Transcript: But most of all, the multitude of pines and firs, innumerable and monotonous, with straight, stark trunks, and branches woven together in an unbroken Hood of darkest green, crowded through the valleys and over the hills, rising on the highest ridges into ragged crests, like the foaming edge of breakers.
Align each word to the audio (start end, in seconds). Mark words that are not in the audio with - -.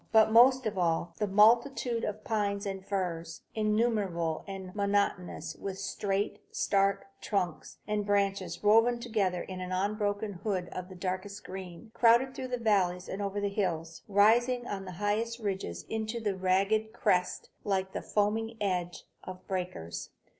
But 0.11 0.31
most 0.31 0.65
of 0.65 0.79
all, 0.79 1.13
the 1.19 1.27
multitude 1.27 2.03
of 2.03 2.23
pines 2.23 2.65
and 2.65 2.83
firs, 2.83 3.41
innumerable 3.53 4.43
and 4.47 4.73
monotonous, 4.73 5.55
with 5.55 5.77
straight, 5.77 6.39
stark 6.49 7.05
trunks, 7.21 7.77
and 7.87 8.03
branches 8.03 8.63
woven 8.63 8.99
together 8.99 9.43
in 9.43 9.61
an 9.61 9.71
unbroken 9.71 10.33
Hood 10.43 10.69
of 10.69 10.99
darkest 10.99 11.43
green, 11.43 11.91
crowded 11.93 12.33
through 12.33 12.47
the 12.47 12.57
valleys 12.57 13.07
and 13.07 13.21
over 13.21 13.39
the 13.39 13.47
hills, 13.47 14.01
rising 14.07 14.65
on 14.65 14.85
the 14.85 14.93
highest 14.93 15.37
ridges 15.37 15.85
into 15.87 16.19
ragged 16.35 16.93
crests, 16.93 17.49
like 17.63 17.93
the 17.93 18.01
foaming 18.01 18.57
edge 18.59 19.05
of 19.23 19.47
breakers. 19.47 20.09